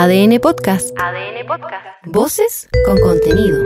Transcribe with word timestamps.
ADN 0.00 0.38
Podcast. 0.38 0.96
ADN 0.96 1.44
Podcast. 1.44 1.84
Voces 2.06 2.68
con 2.86 3.00
contenido. 3.00 3.64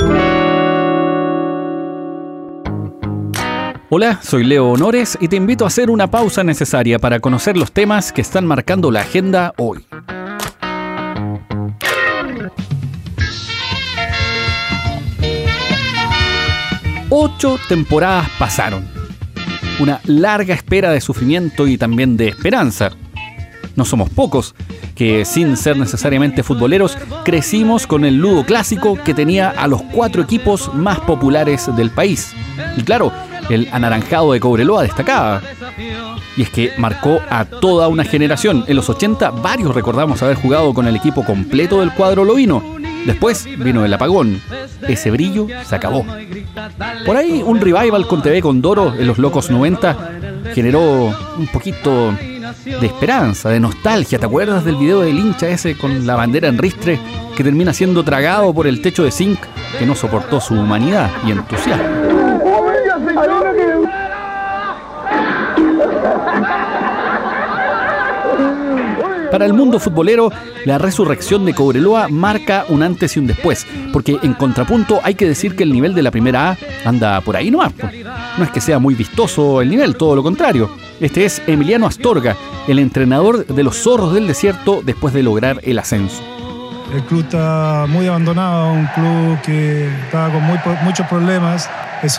Hola, 3.91 4.19
soy 4.23 4.45
Leo 4.45 4.71
Honores 4.71 5.19
y 5.21 5.29
te 5.29 5.37
invito 5.37 5.65
a 5.65 5.67
hacer 5.67 5.91
una 5.91 6.11
pausa 6.11 6.43
necesaria 6.43 6.99
para 6.99 7.21
conocer 7.21 7.59
los 7.59 7.71
temas 7.71 8.15
que 8.15 8.23
están 8.23 8.47
marcando 8.47 8.91
la 8.91 9.01
agenda 9.01 9.53
hoy. 9.59 9.85
Ocho 17.11 17.59
temporadas 17.69 18.31
pasaron. 18.39 18.89
Una 19.81 20.01
larga 20.07 20.55
espera 20.55 20.93
de 20.93 21.03
sufrimiento 21.03 21.67
y 21.67 21.77
también 21.77 22.17
de 22.17 22.29
esperanza. 22.29 22.91
No 23.77 23.85
somos 23.85 24.09
pocos 24.09 24.55
que, 25.03 25.25
sin 25.25 25.57
ser 25.57 25.77
necesariamente 25.77 26.45
futboleros, 26.45 26.97
crecimos 27.25 27.89
con 27.89 28.05
el 28.05 28.19
ludo 28.19 28.45
clásico 28.45 28.97
que 29.03 29.15
tenía 29.15 29.51
a 29.51 29.67
los 29.67 29.83
cuatro 29.83 30.23
equipos 30.23 30.73
más 30.75 31.01
populares 31.01 31.69
del 31.75 31.91
país. 31.91 32.33
Y 32.77 32.83
claro, 32.83 33.11
el 33.51 33.69
anaranjado 33.73 34.33
de 34.33 34.39
Cobreloa 34.39 34.85
destacaba. 34.85 35.43
Y 36.37 36.43
es 36.43 36.51
que 36.51 36.71
marcó 36.79 37.21
a 37.29 37.47
toda 37.47 37.89
una 37.89 38.05
generación. 38.05 38.65
En 38.69 38.77
los 38.77 38.89
80 38.89 39.31
varios 39.31 39.75
recordamos 39.75 40.23
haber 40.23 40.37
jugado 40.37 40.73
con 40.73 40.87
el 40.87 40.95
equipo 40.95 41.25
completo 41.25 41.81
del 41.81 41.93
cuadro 41.95 42.25
lovino. 42.25 42.63
Después 43.05 43.45
vino 43.59 43.85
el 43.85 43.93
apagón. 43.93 44.41
Ese 44.87 45.11
brillo 45.11 45.49
se 45.65 45.75
acabó. 45.75 46.07
Por 47.05 47.17
ahí 47.17 47.43
un 47.45 47.61
revival 47.61 48.07
con 48.07 48.23
TV 48.23 48.41
Condoro 48.41 48.95
en 48.95 49.09
los 49.09 49.19
locos 49.19 49.51
90 49.51 49.97
generó 50.55 51.13
un 51.37 51.49
poquito 51.53 52.15
de 52.65 52.87
esperanza, 52.87 53.51
de 53.51 53.61
nostalgia. 53.61 54.19
¿Te 54.19 54.27
acuerdas 54.27 54.65
del 54.65 54.77
video 54.77 55.01
del 55.01 55.19
hincha 55.19 55.49
ese 55.49 55.77
con 55.77 56.07
la 56.07 56.17
bandera 56.17 56.49
en 56.49 56.59
ristre 56.59 56.99
que 57.37 57.45
termina 57.45 57.73
siendo 57.73 58.03
tragado 58.05 58.53
por 58.53 58.67
el 58.67 58.83
techo 58.83 59.05
de 59.05 59.11
zinc 59.11 59.39
que 59.79 59.87
no 59.87 59.95
soportó 59.95 60.41
su 60.41 60.55
humanidad 60.55 61.11
y 61.27 61.31
entusiasmo? 61.31 61.85
Para 69.33 69.47
el 69.47 69.55
mundo 69.55 69.81
futbolero, 69.81 70.31
la 70.67 70.77
resurrección 70.77 71.47
de 71.47 71.55
Cobreloa 71.55 72.09
marca 72.09 72.67
un 72.69 72.83
antes 72.83 73.17
y 73.17 73.19
un 73.19 73.27
después, 73.27 73.67
porque 73.91 74.19
en 74.23 74.35
contrapunto 74.35 75.01
hay 75.03 75.15
que 75.15 75.27
decir 75.27 75.57
que 75.57 75.63
el 75.63 75.73
nivel 75.73 75.95
de 75.95 76.03
la 76.03 76.11
primera 76.11 76.51
A 76.51 76.59
anda 76.85 77.19
por 77.23 77.35
ahí 77.35 77.51
nomás. 77.51 77.73
No 78.37 78.45
es 78.45 78.51
que 78.51 78.61
sea 78.61 78.79
muy 78.79 78.95
vistoso 78.95 79.63
el 79.63 79.71
nivel, 79.71 79.97
todo 79.97 80.15
lo 80.17 80.23
contrario. 80.23 80.71
Este 81.03 81.25
es 81.25 81.43
Emiliano 81.49 81.89
Astorga, 81.89 82.37
el 82.69 82.79
entrenador 82.79 83.45
de 83.45 83.65
los 83.65 83.77
zorros 83.83 84.15
del 84.15 84.29
desierto 84.29 84.83
después 84.85 85.13
de 85.13 85.25
lograr 85.25 85.59
el 85.65 85.81
ascenso. 85.81 86.23
El 86.95 87.03
club 87.03 87.23
está 87.23 87.87
muy 87.89 88.07
abandonado, 88.07 88.73
un 88.73 88.87
club 88.95 89.41
que 89.45 89.89
estaba 90.05 90.31
con 90.31 90.45
muchos 90.85 91.05
problemas 91.09 91.69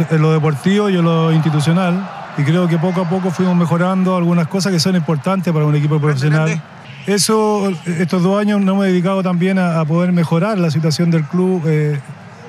en 0.10 0.22
lo 0.22 0.34
deportivo 0.34 0.90
y 0.90 0.98
en 0.98 1.06
lo 1.06 1.32
institucional. 1.32 2.10
Y 2.38 2.44
creo 2.44 2.68
que 2.68 2.78
poco 2.78 3.00
a 3.00 3.10
poco 3.10 3.32
fuimos 3.32 3.56
mejorando 3.56 4.18
algunas 4.18 4.50
cosas 4.50 4.74
que 4.74 4.82
son 4.82 4.98
importantes 4.98 5.54
para 5.54 5.64
un 5.64 5.76
equipo 5.78 5.98
profesional. 5.98 6.62
Eso, 7.08 7.72
estos 7.86 8.22
dos 8.22 8.38
años 8.38 8.60
no 8.60 8.76
me 8.76 8.88
he 8.88 8.90
dedicado 8.90 9.24
también 9.24 9.60
a, 9.60 9.86
poder 9.86 10.12
mejorar 10.12 10.58
la 10.58 10.70
situación 10.70 11.10
del 11.10 11.24
club, 11.24 11.64
eh, 11.68 12.02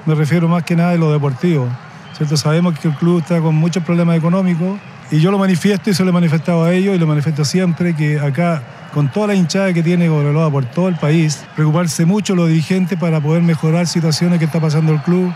me 0.05 0.17
refiero 0.17 0.49
más 0.49 0.65
que 0.65 0.75
nada 0.75 0.91
a 0.91 0.97
lo 0.97 1.12
deportivo. 1.12 1.69
¿cierto? 2.17 2.37
Sabemos 2.37 2.77
que 2.77 2.89
el 2.89 2.95
club 2.95 3.21
está 3.21 3.41
con 3.41 3.55
muchos 3.55 3.85
problemas 3.85 4.17
económicos 4.17 4.81
y 5.10 5.20
yo 5.20 5.30
lo 5.30 5.38
manifiesto 5.38 5.91
y 5.91 5.94
se 5.94 6.02
lo 6.02 6.10
he 6.10 6.12
manifestado 6.12 6.64
a 6.64 6.72
ellos 6.72 6.97
y 6.97 6.98
lo 6.98 7.06
manifiesto 7.06 7.44
siempre 7.44 7.94
que 7.94 8.19
acá, 8.19 8.62
con 8.92 9.10
toda 9.10 9.28
la 9.28 9.34
hinchada 9.34 9.72
que 9.72 9.83
tiene 9.83 10.08
Cobreloa 10.08 10.50
por 10.50 10.64
todo 10.64 10.88
el 10.88 10.97
país, 10.97 11.44
preocuparse 11.55 12.05
mucho 12.05 12.34
los 12.34 12.48
dirigentes 12.48 12.98
para 12.98 13.20
poder 13.20 13.42
mejorar 13.42 13.86
situaciones 13.86 14.38
que 14.38 14.47
está 14.47 14.60
pasando 14.60 14.92
el 14.92 15.02
club 15.02 15.32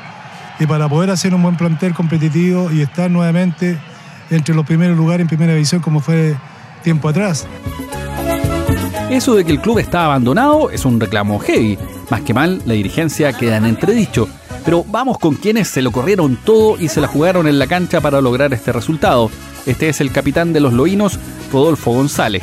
y 0.59 0.67
para 0.67 0.89
poder 0.89 1.11
hacer 1.11 1.35
un 1.35 1.43
buen 1.43 1.57
plantel 1.57 1.95
competitivo 1.95 2.71
y 2.73 2.81
estar 2.81 3.11
nuevamente 3.11 3.79
entre 4.31 4.55
los 4.55 4.67
primeros 4.67 4.97
lugares 4.97 5.23
en 5.23 5.29
primera 5.29 5.53
división 5.53 5.81
como 5.81 6.01
fue 6.01 6.35
tiempo 6.83 7.09
atrás. 7.09 7.47
Eso 9.11 9.35
de 9.35 9.45
que 9.45 9.53
el 9.53 9.61
club 9.61 9.79
está 9.79 10.05
abandonado 10.05 10.71
es 10.71 10.85
un 10.85 11.01
reclamo 11.01 11.39
heavy. 11.39 11.79
Más 12.11 12.21
que 12.23 12.35
mal, 12.35 12.61
la 12.67 12.75
dirigencia 12.75 13.33
queda 13.33 13.57
en 13.57 13.65
entredicho. 13.65 14.29
Pero 14.65 14.85
vamos 14.87 15.19
con 15.19 15.35
quienes 15.35 15.69
se 15.69 15.81
lo 15.81 15.93
corrieron 15.93 16.37
todo 16.37 16.79
y 16.79 16.89
se 16.89 17.01
la 17.01 17.09
jugaron 17.09 17.47
en 17.49 17.59
la 17.59 17.67
cancha 17.67 18.03
para 18.03 18.21
lograr 18.21 18.53
este 18.53 18.71
resultado. 18.71 19.31
Este 19.69 19.91
es 19.91 20.01
el 20.01 20.11
capitán 20.11 20.55
de 20.55 20.61
los 20.61 20.73
Loínos, 20.73 21.19
Rodolfo 21.53 21.93
González. 21.93 22.43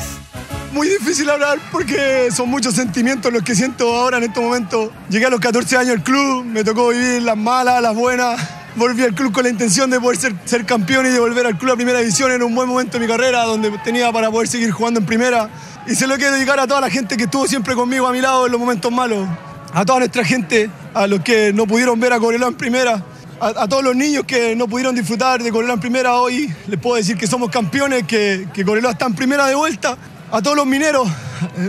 Muy 0.73 0.87
difícil 0.87 1.27
hablar 1.27 1.57
porque 1.71 2.29
son 2.31 2.49
muchos 2.49 2.75
sentimientos 2.75 3.33
los 3.33 3.41
que 3.41 3.55
siento 3.55 3.91
ahora 3.95 4.17
en 4.17 4.25
este 4.25 4.39
momento. 4.39 4.91
Llegué 5.09 5.25
a 5.25 5.31
los 5.31 5.39
14 5.39 5.75
años 5.75 5.95
al 5.95 6.03
club, 6.03 6.45
me 6.45 6.63
tocó 6.63 6.89
vivir 6.89 7.23
las 7.23 7.35
malas, 7.35 7.81
las 7.81 7.95
buenas. 7.95 8.39
Volví 8.75 9.01
al 9.01 9.15
club 9.15 9.31
con 9.31 9.41
la 9.41 9.49
intención 9.49 9.89
de 9.89 9.99
poder 9.99 10.19
ser, 10.19 10.65
campeón 10.67 11.07
y 11.07 11.09
de 11.09 11.19
volver 11.19 11.47
al 11.47 11.57
club 11.57 11.71
a 11.71 11.75
primera 11.75 11.97
división 11.97 12.31
en 12.31 12.43
un 12.43 12.53
buen 12.53 12.69
momento 12.69 12.99
de 12.99 13.07
mi 13.07 13.11
carrera, 13.11 13.43
donde 13.45 13.71
tenía 13.83 14.11
para 14.11 14.29
poder 14.29 14.47
seguir 14.47 14.69
jugando 14.69 14.99
en 14.99 15.07
primera 15.07 15.49
y 15.87 15.95
se 15.95 16.05
lo 16.05 16.17
quiero 16.17 16.33
dedicar 16.33 16.59
a 16.59 16.67
toda 16.67 16.81
la 16.81 16.91
gente 16.91 17.17
que 17.17 17.23
estuvo 17.23 17.47
siempre 17.47 17.73
conmigo 17.73 18.05
a 18.05 18.11
mi 18.11 18.21
lado 18.21 18.45
en 18.45 18.51
los 18.51 18.61
momentos 18.61 18.91
malos. 18.91 19.27
A 19.73 19.83
toda 19.83 19.97
nuestra 19.97 20.23
gente, 20.23 20.69
a 20.93 21.07
los 21.07 21.21
que 21.21 21.51
no 21.53 21.65
pudieron 21.65 21.99
ver 21.99 22.13
a 22.13 22.19
Cobreloa 22.19 22.49
en 22.49 22.55
primera, 22.55 23.03
a, 23.39 23.67
todos 23.67 23.83
los 23.83 23.95
niños 23.95 24.23
que 24.25 24.55
no 24.55 24.67
pudieron 24.67 24.95
disfrutar 24.95 25.41
de 25.41 25.51
Cobreloa 25.51 25.75
en 25.75 25.79
primera 25.79 26.15
hoy, 26.15 26.53
les 26.67 26.79
puedo 26.79 26.95
decir 26.95 27.17
que 27.17 27.27
somos 27.27 27.49
campeones, 27.49 28.03
que, 28.03 28.47
que 28.53 28.61
está 28.89 29.05
en 29.05 29.13
primera 29.13 29.47
de 29.47 29.55
vuelta. 29.55 29.97
A 30.31 30.41
todos 30.41 30.57
los 30.57 30.65
mineros, 30.65 31.07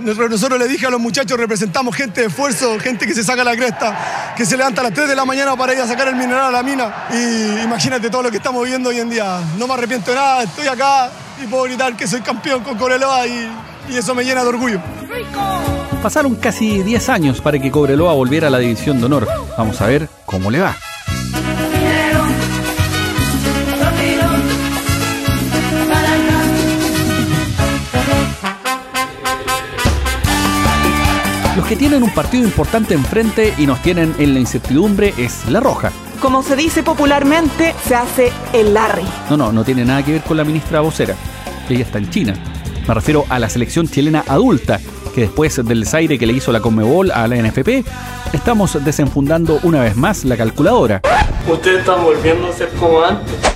nosotros 0.03 0.59
les 0.59 0.69
dije 0.69 0.87
a 0.87 0.91
los 0.91 1.01
muchachos, 1.01 1.39
representamos 1.39 1.95
gente 1.95 2.23
de 2.23 2.29
esfuerzo, 2.29 2.79
gente 2.81 3.07
que 3.07 3.15
se 3.15 3.23
saca 3.23 3.45
la 3.45 3.55
cresta, 3.55 4.35
que 4.37 4.47
se 4.47 4.57
levanta 4.57 4.81
a 4.81 4.85
las 4.85 4.95
3 4.95 5.09
de 5.09 5.15
la 5.15 5.25
mañana 5.25 5.55
para 5.57 5.75
ir 5.75 5.81
a 5.81 5.87
sacar 5.87 6.09
el 6.09 6.17
mineral 6.17 6.47
a 6.47 6.51
la 6.51 6.63
mina. 6.63 7.07
Y 7.13 7.63
imagínate 7.63 8.09
todo 8.09 8.23
lo 8.23 8.31
que 8.31 8.39
estamos 8.39 8.65
viviendo 8.65 8.89
hoy 8.89 8.99
en 8.99 9.11
día. 9.11 9.41
No 9.59 9.67
me 9.67 9.75
arrepiento 9.75 10.11
de 10.11 10.17
nada, 10.17 10.43
estoy 10.43 10.67
acá 10.67 11.11
y 11.43 11.47
puedo 11.47 11.65
gritar 11.65 11.97
que 11.97 12.09
soy 12.09 12.23
campeón 12.23 12.65
con 12.65 12.79
Cobreloa 12.79 13.27
y, 13.27 13.49
y 13.91 13.97
eso 13.97 14.15
me 14.15 14.25
llena 14.25 14.43
de 14.43 14.49
orgullo. 14.49 14.81
Pasaron 16.03 16.35
casi 16.37 16.83
10 16.83 17.09
años 17.11 17.41
para 17.41 17.59
que 17.59 17.71
Cobreloa 17.71 18.15
volviera 18.15 18.49
a 18.49 18.51
la 18.51 18.59
división 18.59 18.99
de 19.01 19.07
honor. 19.07 19.29
Vamos 19.59 19.81
a 19.81 19.87
ver 19.87 20.09
cómo 20.25 20.51
le 20.51 20.61
va. 20.61 20.77
Que 31.69 31.75
tienen 31.75 32.05
un 32.05 32.11
partido 32.11 32.45
importante 32.45 32.95
enfrente 32.95 33.53
y 33.59 33.67
nos 33.67 33.83
tienen 33.83 34.15
en 34.19 34.35
la 34.35 34.41
incertidumbre 34.41 35.13
es 35.19 35.49
La 35.49 35.59
Roja. 35.59 35.91
Como 36.21 36.45
se 36.45 36.55
dice 36.55 36.85
popularmente, 36.85 37.75
se 37.85 37.97
hace 37.97 38.33
el 38.53 38.73
Larry. 38.73 39.03
No, 39.29 39.37
no, 39.37 39.51
no 39.51 39.65
tiene 39.65 39.85
nada 39.85 40.05
que 40.05 40.13
ver 40.13 40.23
con 40.23 40.37
la 40.37 40.45
ministra 40.45 40.81
vocera. 40.81 41.17
Ella 41.69 41.83
está 41.83 41.99
en 41.99 42.09
China. 42.09 42.35
Me 42.87 42.95
refiero 42.95 43.25
a 43.29 43.41
la 43.41 43.49
selección 43.49 43.89
chilena 43.89 44.23
adulta, 44.29 44.79
que 45.13 45.23
después 45.23 45.57
del 45.57 45.81
desaire 45.81 46.21
que 46.21 46.27
le 46.27 46.35
hizo 46.35 46.53
la 46.53 46.61
Conmebol 46.61 47.11
a 47.11 47.27
la 47.27 47.35
NFP, 47.35 47.85
estamos 48.33 48.85
desenfundando 48.85 49.59
una 49.65 49.83
vez 49.83 49.97
más 49.97 50.25
la 50.25 50.37
calculadora. 50.37 51.01
Ustedes 51.51 51.81
están 51.81 52.01
volviendo 52.05 52.47
a 52.49 52.53
ser 52.53 52.69
como 52.79 53.03
antes. 53.03 53.56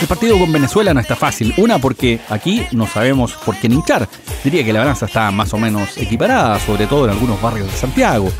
El 0.00 0.06
partido 0.06 0.38
con 0.38 0.52
Venezuela 0.52 0.94
no 0.94 1.00
está 1.00 1.16
fácil. 1.16 1.52
Una, 1.56 1.78
porque 1.78 2.20
aquí 2.28 2.64
no 2.72 2.86
sabemos 2.86 3.32
por 3.44 3.56
qué 3.56 3.66
hinchar. 3.66 4.08
Diría 4.44 4.64
que 4.64 4.72
la 4.72 4.80
balanza 4.80 5.06
está 5.06 5.30
más 5.30 5.52
o 5.54 5.58
menos 5.58 5.96
equiparada, 5.98 6.60
sobre 6.60 6.86
todo 6.86 7.06
en 7.06 7.10
algunos 7.10 7.40
barrios 7.42 7.70
de 7.70 7.76
Santiago. 7.76 8.30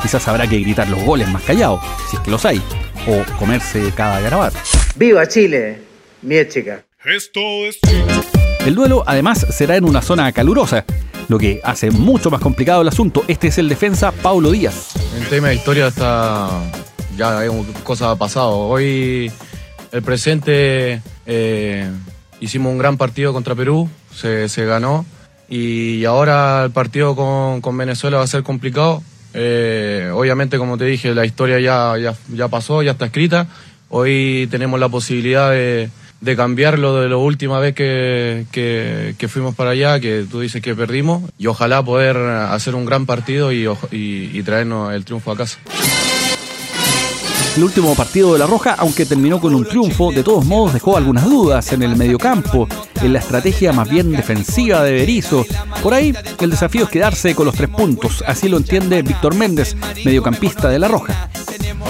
Quizás 0.00 0.26
habrá 0.28 0.46
que 0.46 0.60
gritar 0.60 0.88
los 0.88 1.02
goles 1.02 1.28
más 1.28 1.42
callados, 1.42 1.80
si 2.08 2.16
es 2.16 2.22
que 2.22 2.30
los 2.30 2.44
hay, 2.44 2.62
o 3.06 3.24
comerse 3.38 3.92
cada 3.96 4.20
garabato. 4.20 4.58
¡Viva 4.96 5.26
Chile! 5.26 5.80
Mi 6.22 6.46
chica. 6.48 6.84
Esto 7.04 7.40
es 7.66 7.80
el 8.64 8.76
duelo 8.76 9.02
además 9.04 9.44
será 9.50 9.76
en 9.76 9.84
una 9.84 10.00
zona 10.02 10.30
calurosa, 10.30 10.84
lo 11.26 11.36
que 11.36 11.60
hace 11.64 11.90
mucho 11.90 12.30
más 12.30 12.40
complicado 12.40 12.82
el 12.82 12.88
asunto. 12.88 13.24
Este 13.26 13.48
es 13.48 13.58
el 13.58 13.68
defensa 13.68 14.12
Paulo 14.12 14.52
Díaz. 14.52 14.90
El 15.16 15.26
tema 15.26 15.48
de 15.48 15.56
historia 15.56 15.88
está 15.88 16.48
ya 17.16 17.44
es 17.44 17.50
cosa 17.82 18.14
pasado. 18.14 18.56
Hoy 18.56 19.32
el 19.92 20.02
presente 20.02 21.02
eh, 21.26 21.90
hicimos 22.40 22.72
un 22.72 22.78
gran 22.78 22.96
partido 22.96 23.32
contra 23.32 23.54
Perú, 23.54 23.88
se, 24.14 24.48
ganó 24.66 25.06
y 25.48 26.04
ahora 26.04 26.64
el 26.64 26.70
partido 26.70 27.14
con, 27.14 27.76
Venezuela 27.76 28.18
va 28.18 28.24
a 28.24 28.26
ser 28.26 28.42
complicado. 28.42 29.02
Eh, 29.34 30.10
obviamente, 30.12 30.58
como 30.58 30.76
te 30.76 30.84
dije, 30.84 31.14
la 31.14 31.24
historia 31.24 31.60
ya, 31.60 31.96
ya, 31.98 32.14
ya 32.34 32.48
pasó, 32.48 32.82
ya 32.82 32.92
está 32.92 33.06
escrita. 33.06 33.46
Hoy 33.88 34.48
tenemos 34.50 34.80
la 34.80 34.88
posibilidad 34.88 35.50
de 35.50 35.90
de 36.22 36.36
cambiarlo 36.36 37.00
de 37.00 37.08
la 37.08 37.16
última 37.16 37.58
vez 37.58 37.74
que, 37.74 38.46
que, 38.52 39.28
fuimos 39.28 39.56
para 39.56 39.70
allá, 39.70 39.98
que 39.98 40.24
tú 40.30 40.40
dices 40.40 40.62
que 40.62 40.74
perdimos, 40.74 41.28
y 41.36 41.48
ojalá 41.48 41.82
poder 41.82 42.16
hacer 42.16 42.76
un 42.76 42.84
gran 42.84 43.06
partido 43.06 43.52
y, 43.52 43.68
y, 43.90 44.42
traernos 44.44 44.94
el 44.94 45.04
triunfo 45.04 45.32
a 45.32 45.36
casa. 45.36 45.58
El 47.56 47.64
último 47.64 47.94
partido 47.94 48.32
de 48.32 48.38
La 48.38 48.46
Roja, 48.46 48.74
aunque 48.78 49.04
terminó 49.04 49.38
con 49.38 49.54
un 49.54 49.66
triunfo, 49.66 50.10
de 50.10 50.22
todos 50.22 50.46
modos 50.46 50.72
dejó 50.72 50.96
algunas 50.96 51.24
dudas 51.24 51.70
en 51.72 51.82
el 51.82 51.96
mediocampo, 51.96 52.66
en 53.02 53.12
la 53.12 53.18
estrategia 53.18 53.74
más 53.74 53.90
bien 53.90 54.10
defensiva 54.10 54.82
de 54.82 54.92
Berizzo. 54.92 55.44
Por 55.82 55.92
ahí, 55.92 56.14
el 56.40 56.50
desafío 56.50 56.84
es 56.84 56.90
quedarse 56.90 57.34
con 57.34 57.44
los 57.44 57.54
tres 57.54 57.68
puntos, 57.68 58.24
así 58.26 58.48
lo 58.48 58.56
entiende 58.56 59.02
Víctor 59.02 59.34
Méndez, 59.34 59.76
mediocampista 60.02 60.70
de 60.70 60.78
La 60.78 60.88
Roja. 60.88 61.28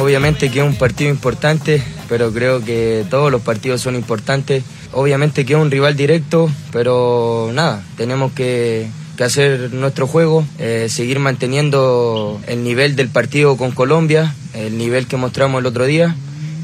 Obviamente 0.00 0.50
que 0.50 0.60
es 0.60 0.66
un 0.66 0.74
partido 0.74 1.10
importante, 1.10 1.80
pero 2.08 2.32
creo 2.32 2.64
que 2.64 3.04
todos 3.08 3.30
los 3.30 3.42
partidos 3.42 3.80
son 3.80 3.94
importantes. 3.94 4.64
Obviamente 4.92 5.44
que 5.46 5.52
es 5.54 5.58
un 5.58 5.70
rival 5.70 5.96
directo, 5.96 6.50
pero 6.72 7.50
nada, 7.54 7.84
tenemos 7.96 8.32
que, 8.32 8.88
hacer 9.20 9.72
nuestro 9.72 10.06
juego, 10.06 10.44
eh, 10.58 10.86
seguir 10.88 11.18
manteniendo 11.18 12.40
el 12.46 12.64
nivel 12.64 12.96
del 12.96 13.08
partido 13.08 13.56
con 13.56 13.72
Colombia, 13.72 14.34
el 14.54 14.78
nivel 14.78 15.06
que 15.06 15.16
mostramos 15.16 15.60
el 15.60 15.66
otro 15.66 15.84
día. 15.84 16.14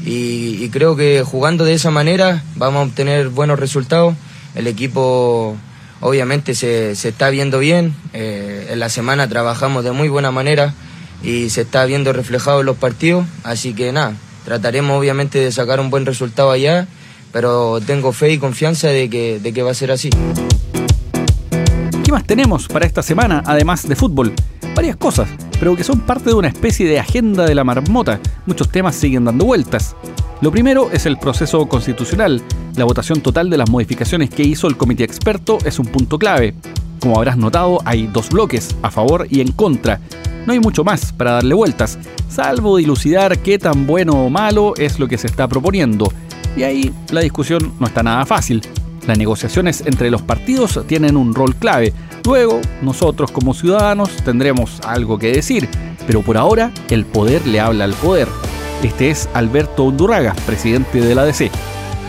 Y, 0.05 0.69
creo 0.69 0.95
que 0.95 1.23
jugando 1.23 1.65
de 1.65 1.73
esa 1.73 1.91
manera 1.91 2.43
vamos 2.55 2.79
a 2.79 2.83
obtener 2.83 3.29
buenos 3.29 3.59
resultados. 3.59 4.15
El 4.55 4.67
equipo 4.67 5.55
obviamente 5.99 6.55
se, 6.55 6.91
está 6.91 7.29
viendo 7.29 7.59
bien. 7.59 7.93
Eh, 8.13 8.69
en 8.71 8.79
la 8.79 8.89
semana 8.89 9.27
trabajamos 9.27 9.83
de 9.83 9.91
muy 9.91 10.09
buena 10.09 10.31
manera 10.31 10.73
y 11.23 11.49
se 11.49 11.61
está 11.61 11.85
viendo 11.85 12.13
reflejado 12.13 12.61
en 12.61 12.65
los 12.65 12.77
partidos. 12.77 13.25
Así 13.43 13.73
que 13.73 13.91
nada, 13.91 14.13
trataremos 14.45 14.97
obviamente 14.97 15.39
de 15.39 15.51
sacar 15.51 15.79
un 15.79 15.89
buen 15.89 16.05
resultado 16.05 16.51
allá, 16.51 16.87
pero 17.31 17.79
tengo 17.85 18.11
fe 18.13 18.31
y 18.31 18.37
confianza 18.37 18.87
de 18.87 19.09
que, 19.09 19.39
de 19.39 19.53
que 19.53 19.63
va 19.63 19.71
a 19.71 19.75
ser 19.75 19.91
así. 19.91 20.09
¿Qué 22.09 22.13
más 22.13 22.25
tenemos 22.25 22.67
para 22.67 22.87
esta 22.87 23.03
semana, 23.03 23.43
además 23.45 23.87
de 23.87 23.95
fútbol? 23.95 24.33
Varias 24.73 24.95
cosas 24.95 25.29
pero 25.59 25.75
que 25.75 25.83
son 25.83 25.99
parte 25.99 26.31
de 26.31 26.33
una 26.33 26.47
especie 26.47 26.87
de 26.87 26.99
agenda 26.99 27.45
de 27.45 27.53
la 27.53 27.63
marmota. 27.63 28.19
Muchos 28.47 28.69
temas 28.69 28.95
siguen 28.95 29.25
dando 29.25 29.45
vueltas. 29.45 29.95
Lo 30.41 30.51
primero 30.51 30.89
es 30.91 31.05
el 31.05 31.19
proceso 31.19 31.67
constitucional. 31.67 32.41
La 32.75 32.85
votación 32.85 33.21
total 33.21 33.51
de 33.51 33.57
las 33.57 33.69
modificaciones 33.69 34.31
que 34.31 34.41
hizo 34.41 34.65
el 34.65 34.75
comité 34.75 35.03
experto 35.03 35.59
es 35.65 35.77
un 35.77 35.85
punto 35.85 36.17
clave. 36.17 36.55
Como 36.99 37.15
habrás 37.15 37.37
notado, 37.37 37.77
hay 37.85 38.07
dos 38.07 38.29
bloques, 38.29 38.75
a 38.81 38.89
favor 38.89 39.27
y 39.29 39.41
en 39.41 39.51
contra. 39.51 39.99
No 40.47 40.53
hay 40.53 40.59
mucho 40.59 40.83
más 40.83 41.13
para 41.13 41.33
darle 41.33 41.53
vueltas, 41.53 41.99
salvo 42.27 42.77
dilucidar 42.77 43.37
qué 43.37 43.59
tan 43.59 43.85
bueno 43.85 44.13
o 44.13 44.31
malo 44.31 44.73
es 44.77 44.99
lo 44.99 45.07
que 45.07 45.19
se 45.19 45.27
está 45.27 45.47
proponiendo. 45.47 46.11
Y 46.57 46.63
ahí 46.63 46.91
la 47.11 47.21
discusión 47.21 47.73
no 47.79 47.85
está 47.85 48.01
nada 48.01 48.25
fácil. 48.25 48.63
Las 49.09 49.17
negociaciones 49.17 49.81
entre 49.87 50.11
los 50.11 50.21
partidos 50.21 50.79
tienen 50.85 51.17
un 51.17 51.33
rol 51.33 51.55
clave. 51.55 51.95
Luego, 52.25 52.61
nosotros 52.83 53.31
como 53.31 53.55
ciudadanos 53.55 54.11
tendremos 54.23 54.79
algo 54.81 55.17
que 55.17 55.31
decir, 55.31 55.67
pero 56.05 56.21
por 56.21 56.37
ahora 56.37 56.71
el 56.91 57.05
poder 57.05 57.47
le 57.47 57.59
habla 57.59 57.85
al 57.85 57.95
poder. 57.95 58.27
Este 58.83 59.09
es 59.09 59.27
Alberto 59.33 59.85
Undurraga, 59.85 60.35
presidente 60.45 61.01
de 61.01 61.15
la 61.15 61.23
ADC. 61.23 61.49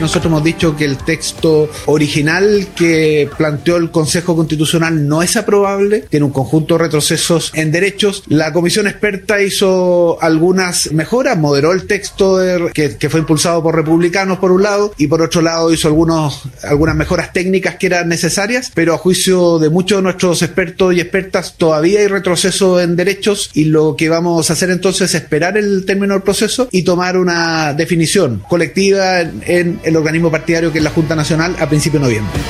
Nosotros 0.01 0.31
hemos 0.31 0.43
dicho 0.43 0.75
que 0.75 0.87
el 0.87 0.97
texto 0.97 1.69
original 1.85 2.69
que 2.75 3.29
planteó 3.37 3.77
el 3.77 3.91
Consejo 3.91 4.35
Constitucional 4.35 5.07
no 5.07 5.23
es 5.23 5.37
aprobable, 5.37 6.07
tiene 6.09 6.25
un 6.25 6.33
conjunto 6.33 6.75
de 6.75 6.85
retrocesos 6.85 7.53
en 7.55 7.71
derechos. 7.71 8.23
La 8.27 8.51
comisión 8.51 8.87
experta 8.87 9.43
hizo 9.43 10.17
algunas 10.23 10.91
mejoras, 10.93 11.37
moderó 11.37 11.73
el 11.73 11.87
texto 11.87 12.39
que, 12.73 13.11
fue 13.11 13.21
impulsado 13.21 13.63
por 13.63 13.75
republicanos 13.77 14.39
por 14.39 14.53
un 14.53 14.63
lado 14.63 14.95
y 14.97 15.07
por 15.07 15.21
otro 15.21 15.43
lado 15.43 15.71
hizo 15.71 15.89
algunos, 15.89 16.45
algunas 16.63 16.97
mejoras 16.97 17.35
técnicas 17.35 17.77
que 17.77 17.87
eran 17.89 18.09
necesarias, 18.09 18.73
pero 18.73 18.95
a 18.95 18.99
juicio 18.99 19.59
de 19.59 19.69
muchos 19.69 19.99
de 19.99 20.03
nuestros 20.03 20.41
expertos 20.41 20.95
y 20.95 21.01
expertas 21.01 21.57
todavía 21.59 22.01
hay 22.01 22.07
retroceso 22.07 22.81
en 22.81 22.97
derechos 22.97 23.51
y 23.53 23.65
lo 23.65 23.97
que 23.97 24.09
vamos 24.09 24.49
a 24.49 24.55
hacer 24.55 24.71
entonces 24.71 25.11
es 25.11 25.23
esperar 25.23 25.59
el 25.59 25.85
término 25.85 26.15
del 26.15 26.23
proceso 26.23 26.69
y 26.71 26.85
tomar 26.85 27.19
una 27.19 27.75
definición 27.75 28.43
colectiva 28.49 29.21
en, 29.21 29.81
en 29.83 29.90
el 29.91 29.97
organismo 29.97 30.31
partidario 30.31 30.73
que 30.73 30.79
es 30.79 30.85
la 30.85 30.91
Junta 30.91 31.15
Nacional 31.15 31.57
a 31.61 31.69
principios 31.69 32.03
de 32.03 32.09
noviembre. 32.09 32.41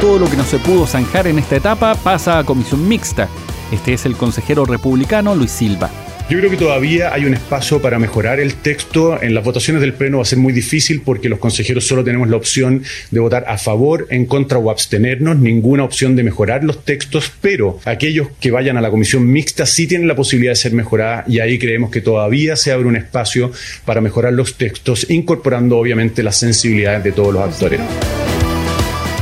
Todo 0.00 0.20
lo 0.20 0.30
que 0.30 0.36
no 0.36 0.44
se 0.44 0.58
pudo 0.58 0.86
zanjar 0.86 1.26
en 1.26 1.38
esta 1.38 1.56
etapa 1.56 1.94
pasa 1.96 2.38
a 2.38 2.44
comisión 2.44 2.86
mixta. 2.88 3.28
Este 3.72 3.92
es 3.92 4.06
el 4.06 4.16
consejero 4.16 4.64
republicano 4.64 5.34
Luis 5.34 5.50
Silva. 5.50 5.90
Yo 6.28 6.36
creo 6.36 6.50
que 6.50 6.58
todavía 6.58 7.14
hay 7.14 7.24
un 7.24 7.32
espacio 7.32 7.80
para 7.80 7.98
mejorar 7.98 8.38
el 8.38 8.52
texto. 8.56 9.20
En 9.22 9.32
las 9.32 9.42
votaciones 9.42 9.80
del 9.80 9.94
Pleno 9.94 10.18
va 10.18 10.24
a 10.24 10.26
ser 10.26 10.38
muy 10.38 10.52
difícil 10.52 11.00
porque 11.02 11.30
los 11.30 11.38
consejeros 11.38 11.86
solo 11.86 12.04
tenemos 12.04 12.28
la 12.28 12.36
opción 12.36 12.82
de 13.10 13.18
votar 13.18 13.46
a 13.48 13.56
favor, 13.56 14.06
en 14.10 14.26
contra 14.26 14.58
o 14.58 14.70
abstenernos, 14.70 15.38
ninguna 15.38 15.84
opción 15.84 16.16
de 16.16 16.24
mejorar 16.24 16.64
los 16.64 16.84
textos, 16.84 17.32
pero 17.40 17.80
aquellos 17.86 18.28
que 18.40 18.50
vayan 18.50 18.76
a 18.76 18.82
la 18.82 18.90
comisión 18.90 19.26
mixta 19.26 19.64
sí 19.64 19.86
tienen 19.86 20.06
la 20.06 20.16
posibilidad 20.16 20.52
de 20.52 20.56
ser 20.56 20.72
mejoradas 20.72 21.26
y 21.28 21.40
ahí 21.40 21.58
creemos 21.58 21.90
que 21.90 22.02
todavía 22.02 22.56
se 22.56 22.72
abre 22.72 22.88
un 22.88 22.96
espacio 22.96 23.50
para 23.86 24.02
mejorar 24.02 24.34
los 24.34 24.58
textos, 24.58 25.08
incorporando 25.08 25.78
obviamente 25.78 26.22
las 26.22 26.36
sensibilidades 26.36 27.04
de 27.04 27.12
todos 27.12 27.32
los 27.32 27.42
actores. 27.42 27.80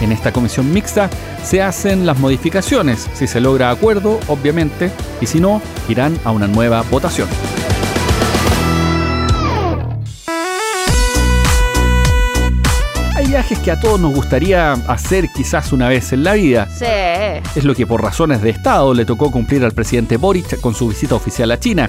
En 0.01 0.13
esta 0.13 0.31
comisión 0.33 0.73
mixta 0.73 1.09
se 1.43 1.63
hacen 1.63 2.05
las 2.05 2.19
modificaciones, 2.19 3.09
si 3.15 3.27
se 3.27 3.41
logra 3.41 3.71
acuerdo, 3.71 4.21
obviamente, 4.29 4.91
y 5.21 5.27
si 5.27 5.41
no, 5.41 5.63
irán 5.89 6.19
a 6.25 6.33
una 6.33 6.47
nueva 6.47 6.83
votación. 6.91 7.29
Hay 13.15 13.27
viajes 13.27 13.59
que 13.61 13.71
a 13.71 13.81
todos 13.81 13.99
nos 13.99 14.15
gustaría 14.15 14.73
hacer 14.73 15.31
quizás 15.35 15.73
una 15.73 15.89
vez 15.89 16.13
en 16.13 16.25
la 16.25 16.35
vida. 16.35 16.69
Sí. 16.69 16.85
Es 17.55 17.65
lo 17.65 17.75
que 17.75 17.87
por 17.87 18.03
razones 18.03 18.43
de 18.43 18.51
Estado 18.51 18.93
le 18.93 19.07
tocó 19.07 19.31
cumplir 19.31 19.65
al 19.65 19.73
presidente 19.73 20.19
Boric 20.19 20.61
con 20.61 20.75
su 20.75 20.89
visita 20.89 21.15
oficial 21.15 21.51
a 21.51 21.59
China. 21.59 21.89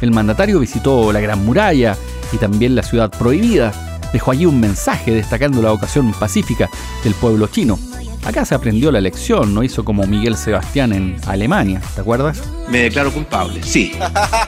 El 0.00 0.10
mandatario 0.10 0.58
visitó 0.58 1.12
la 1.12 1.20
Gran 1.20 1.44
Muralla 1.44 1.96
y 2.32 2.38
también 2.38 2.74
la 2.74 2.82
ciudad 2.82 3.10
prohibida. 3.10 3.72
Dejó 4.14 4.30
allí 4.30 4.46
un 4.46 4.60
mensaje 4.60 5.10
destacando 5.10 5.60
la 5.60 5.72
vocación 5.72 6.12
pacífica 6.12 6.70
del 7.02 7.14
pueblo 7.14 7.48
chino. 7.48 7.76
Acá 8.24 8.44
se 8.44 8.54
aprendió 8.54 8.92
la 8.92 9.00
lección, 9.00 9.52
no 9.52 9.64
hizo 9.64 9.84
como 9.84 10.06
Miguel 10.06 10.36
Sebastián 10.36 10.92
en 10.92 11.16
Alemania, 11.26 11.82
¿te 11.96 12.00
acuerdas? 12.00 12.40
Me 12.70 12.78
declaro 12.78 13.12
culpable, 13.12 13.60
sí. 13.64 13.90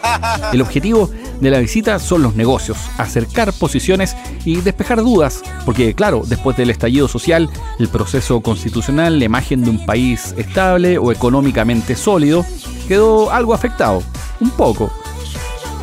El 0.53 0.63
objetivo 0.63 1.11
de 1.41 1.51
la 1.51 1.59
visita 1.59 1.99
son 1.99 2.23
los 2.23 2.37
negocios, 2.37 2.79
acercar 2.97 3.53
posiciones 3.53 4.17
y 4.45 4.61
despejar 4.61 5.03
dudas, 5.03 5.43
porque 5.65 5.95
claro, 5.95 6.23
después 6.25 6.57
del 6.57 6.71
estallido 6.71 7.09
social, 7.09 7.51
el 7.81 7.89
proceso 7.89 8.41
constitucional, 8.43 9.19
la 9.19 9.25
imagen 9.25 9.65
de 9.65 9.71
un 9.71 9.85
país 9.85 10.33
estable 10.39 10.97
o 10.97 11.11
económicamente 11.11 11.97
sólido, 11.97 12.47
quedó 12.87 13.33
algo 13.33 13.53
afectado, 13.53 14.01
un 14.39 14.51
poco. 14.51 14.93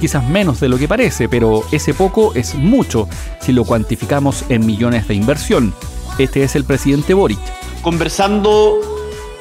Quizás 0.03 0.27
menos 0.27 0.59
de 0.59 0.67
lo 0.67 0.77
que 0.77 0.85
parece, 0.85 1.29
pero 1.29 1.63
ese 1.71 1.93
poco 1.93 2.33
es 2.35 2.55
mucho 2.55 3.07
si 3.39 3.53
lo 3.53 3.63
cuantificamos 3.63 4.43
en 4.49 4.65
millones 4.65 5.07
de 5.07 5.13
inversión. 5.13 5.73
Este 6.19 6.43
es 6.43 6.57
el 6.57 6.65
presidente 6.65 7.13
Boric 7.13 7.39
conversando 7.81 8.81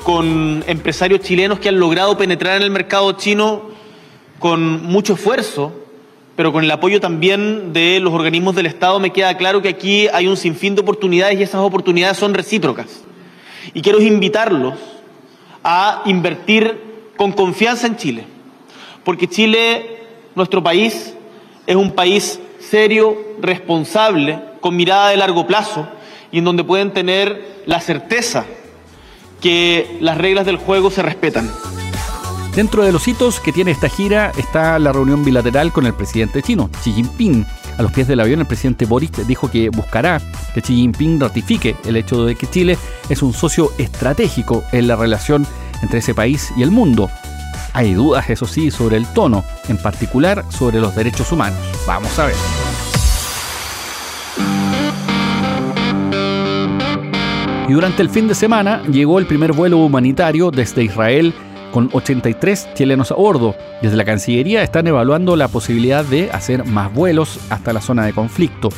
con 0.04 0.62
empresarios 0.68 1.22
chilenos 1.22 1.58
que 1.58 1.68
han 1.68 1.80
logrado 1.80 2.16
penetrar 2.16 2.58
en 2.58 2.62
el 2.62 2.70
mercado 2.70 3.10
chino 3.14 3.70
con 4.38 4.84
mucho 4.84 5.14
esfuerzo, 5.14 5.72
pero 6.36 6.52
con 6.52 6.62
el 6.62 6.70
apoyo 6.70 7.00
también 7.00 7.72
de 7.72 7.98
los 7.98 8.12
organismos 8.14 8.54
del 8.54 8.66
Estado, 8.66 9.00
me 9.00 9.10
queda 9.10 9.36
claro 9.36 9.62
que 9.62 9.68
aquí 9.68 10.06
hay 10.12 10.28
un 10.28 10.36
sinfín 10.36 10.76
de 10.76 10.82
oportunidades 10.82 11.40
y 11.40 11.42
esas 11.42 11.60
oportunidades 11.60 12.18
son 12.18 12.34
recíprocas. 12.34 13.02
Y 13.74 13.82
quiero 13.82 14.00
invitarlos 14.00 14.74
a 15.64 16.02
invertir 16.06 16.78
con 17.16 17.32
confianza 17.32 17.88
en 17.88 17.96
Chile, 17.96 18.26
porque 19.02 19.26
Chile, 19.26 20.01
nuestro 20.34 20.62
país, 20.62 21.14
es 21.66 21.76
un 21.76 21.92
país 21.92 22.40
serio, 22.58 23.16
responsable, 23.40 24.38
con 24.60 24.76
mirada 24.76 25.10
de 25.10 25.16
largo 25.16 25.46
plazo 25.46 25.86
y 26.30 26.38
en 26.38 26.44
donde 26.44 26.64
pueden 26.64 26.92
tener 26.92 27.62
la 27.66 27.80
certeza 27.80 28.46
que 29.40 29.98
las 30.00 30.16
reglas 30.16 30.46
del 30.46 30.56
juego 30.56 30.90
se 30.90 31.02
respetan. 31.02 31.50
Dentro 32.54 32.84
de 32.84 32.92
los 32.92 33.08
hitos 33.08 33.40
que 33.40 33.50
tiene 33.50 33.70
esta 33.70 33.88
gira 33.88 34.30
está 34.36 34.78
la 34.78 34.92
reunión 34.92 35.24
bilateral 35.24 35.72
con 35.72 35.86
el 35.86 35.94
presidente 35.94 36.42
chino, 36.42 36.70
Xi 36.82 36.92
Jinping. 36.92 37.46
A 37.78 37.82
los 37.82 37.92
pies 37.92 38.06
del 38.06 38.20
avión, 38.20 38.40
el 38.40 38.46
presidente 38.46 38.84
Boric 38.84 39.16
dijo 39.24 39.50
que 39.50 39.70
buscará 39.70 40.20
que 40.52 40.60
Xi 40.60 40.74
Jinping 40.74 41.18
ratifique 41.18 41.74
el 41.86 41.96
hecho 41.96 42.26
de 42.26 42.36
que 42.36 42.46
Chile 42.46 42.76
es 43.08 43.22
un 43.22 43.32
socio 43.32 43.70
estratégico 43.78 44.64
en 44.70 44.86
la 44.86 44.96
relación 44.96 45.46
entre 45.82 46.00
ese 46.00 46.14
país 46.14 46.52
y 46.56 46.62
el 46.62 46.70
mundo. 46.70 47.08
Hay 47.74 47.94
dudas, 47.94 48.28
eso 48.28 48.46
sí, 48.46 48.70
sobre 48.70 48.96
el 48.96 49.06
tono, 49.06 49.44
en 49.68 49.78
particular 49.78 50.44
sobre 50.50 50.80
los 50.80 50.94
derechos 50.94 51.32
humanos. 51.32 51.58
Vamos 51.86 52.18
a 52.18 52.26
ver. 52.26 52.36
Y 57.68 57.72
durante 57.72 58.02
el 58.02 58.10
fin 58.10 58.28
de 58.28 58.34
semana 58.34 58.82
llegó 58.82 59.18
el 59.18 59.26
primer 59.26 59.52
vuelo 59.52 59.78
humanitario 59.78 60.50
desde 60.50 60.84
Israel 60.84 61.32
con 61.72 61.88
83 61.92 62.74
chilenos 62.74 63.10
a 63.10 63.14
bordo. 63.14 63.56
Desde 63.80 63.96
la 63.96 64.04
Cancillería 64.04 64.62
están 64.62 64.86
evaluando 64.86 65.36
la 65.36 65.48
posibilidad 65.48 66.04
de 66.04 66.30
hacer 66.30 66.66
más 66.66 66.92
vuelos 66.92 67.40
hasta 67.48 67.72
la 67.72 67.80
zona 67.80 68.04
de 68.04 68.12
conflicto. 68.12 68.68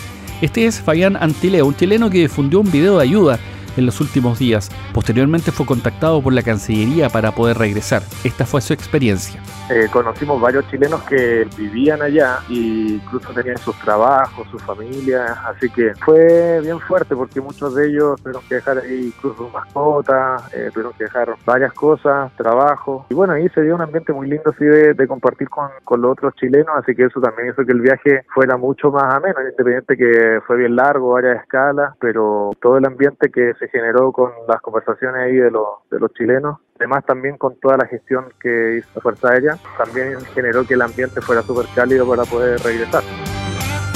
Este 0.40 0.66
es 0.66 0.80
Fabián 0.80 1.16
Antileo, 1.16 1.66
un 1.66 1.74
chileno 1.74 2.10
que 2.10 2.18
difundió 2.18 2.60
un 2.60 2.70
video 2.70 2.98
de 2.98 3.02
ayuda 3.02 3.38
en 3.76 3.86
los 3.86 4.00
últimos 4.00 4.38
días. 4.38 4.70
Posteriormente 4.92 5.52
fue 5.52 5.66
contactado 5.66 6.22
por 6.22 6.32
la 6.32 6.42
Cancillería 6.42 7.08
para 7.08 7.32
poder 7.32 7.58
regresar. 7.58 8.02
Esta 8.24 8.46
fue 8.46 8.60
su 8.60 8.72
experiencia. 8.72 9.40
Eh, 9.70 9.88
conocimos 9.90 10.40
varios 10.40 10.68
chilenos 10.68 11.02
que 11.04 11.46
vivían 11.56 12.02
allá 12.02 12.40
e 12.50 13.00
incluso 13.00 13.32
tenían 13.32 13.56
sus 13.56 13.74
trabajos, 13.80 14.46
sus 14.50 14.62
familias, 14.62 15.38
así 15.46 15.70
que 15.70 15.94
fue 16.04 16.60
bien 16.60 16.78
fuerte 16.80 17.16
porque 17.16 17.40
muchos 17.40 17.74
de 17.74 17.88
ellos 17.88 18.20
tuvieron 18.20 18.42
que 18.46 18.56
dejar 18.56 18.78
ahí 18.78 19.12
incluso 19.16 19.48
mascotas, 19.48 20.52
eh, 20.52 20.70
tuvieron 20.72 20.92
que 20.92 21.04
dejar 21.04 21.34
varias 21.46 21.72
cosas, 21.72 22.30
trabajo. 22.36 23.06
Y 23.08 23.14
bueno, 23.14 23.32
ahí 23.32 23.48
se 23.54 23.62
dio 23.62 23.74
un 23.74 23.80
ambiente 23.80 24.12
muy 24.12 24.28
lindo 24.28 24.50
así 24.50 24.64
de, 24.64 25.06
compartir 25.08 25.48
con, 25.48 25.68
con, 25.84 26.00
los 26.02 26.12
otros 26.12 26.34
chilenos, 26.34 26.74
así 26.76 26.94
que 26.94 27.04
eso 27.04 27.20
también 27.20 27.48
hizo 27.48 27.64
que 27.64 27.72
el 27.72 27.80
viaje 27.80 28.24
fuera 28.34 28.56
mucho 28.56 28.90
más 28.90 29.14
ameno, 29.14 29.40
independiente 29.40 29.96
que 29.96 30.40
fue 30.46 30.58
bien 30.58 30.76
largo, 30.76 31.12
varias 31.12 31.40
escalas, 31.40 31.94
pero 32.00 32.50
todo 32.60 32.78
el 32.78 32.86
ambiente 32.86 33.30
que 33.30 33.54
generó 33.68 34.12
con 34.12 34.32
las 34.48 34.60
conversaciones 34.60 35.22
ahí 35.22 35.36
de 35.36 35.50
los, 35.50 35.66
de 35.90 35.98
los 36.00 36.12
chilenos 36.14 36.58
Además 36.78 37.04
también 37.06 37.38
con 37.38 37.54
toda 37.60 37.76
la 37.76 37.86
gestión 37.86 38.26
que 38.40 38.78
hizo 38.78 38.88
la 38.96 39.00
Fuerza 39.00 39.28
Aérea, 39.28 39.58
también 39.78 40.18
generó 40.34 40.66
que 40.66 40.74
el 40.74 40.82
ambiente 40.82 41.20
fuera 41.20 41.42
súper 41.42 41.66
cálido 41.74 42.06
para 42.08 42.24
poder 42.24 42.60
regresar. 42.60 43.02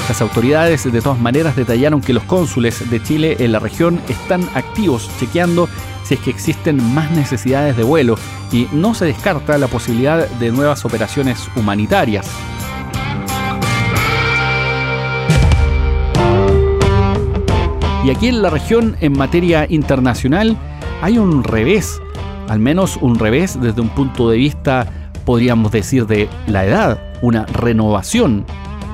Las 0.09 0.23
autoridades 0.23 0.91
de 0.91 1.01
todas 1.01 1.19
maneras 1.19 1.57
detallaron 1.57 2.01
que 2.01 2.15
los 2.15 2.23
cónsules 2.23 2.89
de 2.89 3.03
Chile 3.03 3.37
en 3.41 3.53
la 3.53 3.59
región 3.59 4.01
están 4.09 4.43
activos 4.55 5.11
chequeando 5.19 5.69
si 6.05 6.15
es 6.15 6.21
que 6.21 6.31
existen 6.31 6.77
más 6.95 7.11
necesidades 7.11 7.77
de 7.77 7.83
vuelo 7.83 8.15
y 8.51 8.69
no 8.73 8.95
se 8.95 9.05
descarta 9.05 9.59
la 9.59 9.67
posibilidad 9.67 10.27
de 10.27 10.51
nuevas 10.51 10.85
operaciones 10.87 11.51
humanitarias. 11.57 12.58
Y 18.09 18.11
aquí 18.11 18.29
en 18.29 18.41
la 18.41 18.49
región, 18.49 18.97
en 19.03 19.19
materia 19.19 19.67
internacional, 19.69 20.57
hay 21.03 21.19
un 21.19 21.45
revés, 21.45 22.00
al 22.49 22.59
menos 22.59 22.97
un 22.97 23.19
revés 23.19 23.61
desde 23.61 23.83
un 23.83 23.91
punto 23.91 24.31
de 24.31 24.38
vista, 24.38 25.11
podríamos 25.27 25.73
decir, 25.73 26.07
de 26.07 26.27
la 26.47 26.65
edad, 26.65 26.99
una 27.21 27.45
renovación 27.45 28.47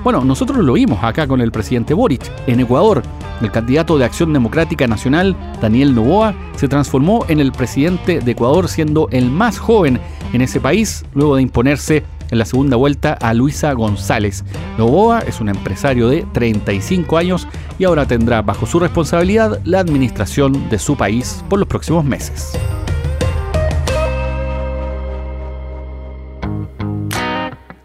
bueno, 0.05 0.23
nosotros 0.23 0.59
lo 0.59 0.75
vimos 0.75 1.03
acá 1.03 1.27
con 1.27 1.41
el 1.41 1.51
presidente 1.51 1.95
Boric. 1.95 2.31
En 2.47 2.61
Ecuador, 2.61 3.03
el 3.41 3.51
candidato 3.51 3.97
de 3.97 4.05
Acción 4.05 4.35
Democrática 4.35 4.87
Nacional, 4.87 5.35
Daniel 5.63 5.95
Novoa, 5.95 6.35
se 6.57 6.69
transformó 6.69 7.25
en 7.29 7.41
el 7.41 7.53
presidente 7.53 8.21
de 8.21 8.33
Ecuador 8.33 8.69
siendo 8.69 9.09
el 9.13 9.31
más 9.31 9.59
joven 9.59 9.99
en 10.35 10.43
ese 10.43 10.61
país 10.61 11.07
luego 11.15 11.37
de 11.37 11.43
imponerse 11.43 12.05
en 12.31 12.39
la 12.39 12.45
segunda 12.45 12.77
vuelta 12.77 13.13
a 13.15 13.35
Luisa 13.35 13.73
González. 13.73 14.45
Novoa 14.79 15.21
es 15.21 15.41
un 15.41 15.49
empresario 15.49 16.09
de 16.09 16.27
35 16.33 17.17
años 17.17 17.47
y 17.79 17.85
ahora 17.85 18.07
tendrá 18.07 18.43
bajo 18.43 18.67
su 18.67 18.79
responsabilidad 18.79 19.61
la 19.65 19.81
administración 19.81 20.69
de 20.71 20.79
su 20.79 20.97
país 20.97 21.45
por 21.49 21.59
los 21.59 21.69
próximos 21.69 22.05
meses. 22.05 22.59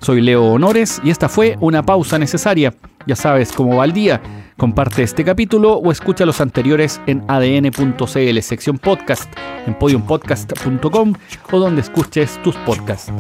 Soy 0.02 0.22
Leo 0.22 0.44
Honores 0.44 1.02
y 1.04 1.12
esta 1.12 1.30
fue 1.30 1.58
una 1.60 1.84
pausa 1.84 2.18
necesaria. 2.18 2.74
Ya 3.06 3.16
sabes 3.16 3.52
cómo 3.52 3.78
va 3.78 3.86
el 3.86 3.94
día. 3.94 4.22
Comparte 4.58 5.04
este 5.04 5.24
capítulo 5.24 5.74
o 5.74 5.92
escucha 5.92 6.26
los 6.26 6.42
anteriores 6.42 7.00
en 7.06 7.24
adn.cl 7.28 8.42
sección 8.42 8.78
podcast, 8.78 9.32
en 9.68 9.74
podiumpodcast.com 9.78 11.14
o 11.52 11.60
donde 11.60 11.82
escuches 11.82 12.42
tus 12.42 12.56
podcasts. 12.58 13.12